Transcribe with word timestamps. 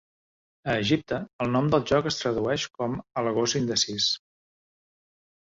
A 0.71 0.77
Egipte, 0.85 1.19
el 1.45 1.51
nom 1.55 1.67
del 1.73 1.85
joc 1.91 2.09
es 2.13 2.17
tradueix 2.21 2.65
com 2.79 2.97
"El 3.23 3.31
gos 3.37 3.55
indecís". 3.61 4.09